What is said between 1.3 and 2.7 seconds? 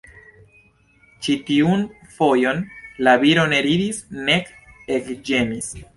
tiun fojon